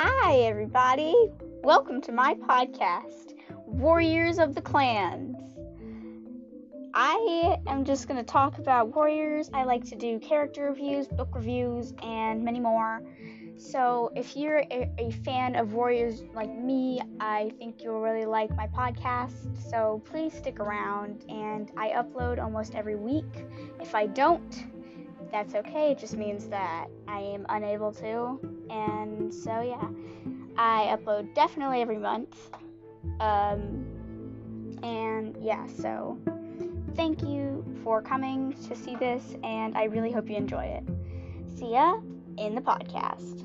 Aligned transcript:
Hi, 0.00 0.42
everybody. 0.42 1.12
Welcome 1.64 2.00
to 2.02 2.12
my 2.12 2.34
podcast, 2.34 3.34
Warriors 3.66 4.38
of 4.38 4.54
the 4.54 4.62
Clans. 4.62 5.36
I 6.94 7.56
am 7.66 7.84
just 7.84 8.06
going 8.06 8.16
to 8.16 8.22
talk 8.22 8.58
about 8.58 8.94
Warriors. 8.94 9.50
I 9.52 9.64
like 9.64 9.82
to 9.86 9.96
do 9.96 10.20
character 10.20 10.66
reviews, 10.66 11.08
book 11.08 11.30
reviews, 11.34 11.94
and 12.00 12.44
many 12.44 12.60
more. 12.60 13.02
So, 13.56 14.12
if 14.14 14.36
you're 14.36 14.58
a, 14.70 14.88
a, 14.98 15.10
fan 15.24 15.56
of 15.56 15.72
Warriors 15.72 16.22
like 16.32 16.56
me, 16.56 17.00
I 17.18 17.50
think 17.58 17.82
you'll 17.82 18.00
really 18.00 18.24
like 18.24 18.54
my 18.54 18.68
podcast. 18.68 19.68
So, 19.68 20.00
please 20.04 20.32
stick 20.32 20.60
around. 20.60 21.24
And 21.28 21.72
I 21.76 21.88
upload 21.88 22.40
almost 22.40 22.76
every 22.76 22.94
week. 22.94 23.44
If 23.80 23.96
I 23.96 24.06
don't, 24.06 24.64
that's 25.30 25.54
okay. 25.54 25.92
It 25.92 25.98
just 25.98 26.16
means 26.16 26.48
that 26.48 26.88
I 27.06 27.20
am 27.20 27.46
unable 27.48 27.92
to. 27.92 28.38
And 28.70 29.32
so, 29.32 29.60
yeah, 29.60 29.88
I 30.56 30.96
upload 30.96 31.34
definitely 31.34 31.80
every 31.80 31.98
month. 31.98 32.50
Um, 33.20 33.86
and 34.82 35.36
yeah, 35.40 35.66
so 35.66 36.18
thank 36.94 37.22
you 37.22 37.64
for 37.84 38.02
coming 38.02 38.54
to 38.68 38.76
see 38.76 38.96
this, 38.96 39.34
and 39.44 39.76
I 39.76 39.84
really 39.84 40.12
hope 40.12 40.28
you 40.28 40.36
enjoy 40.36 40.64
it. 40.64 40.84
See 41.56 41.72
ya 41.72 41.98
in 42.36 42.54
the 42.54 42.60
podcast. 42.60 43.44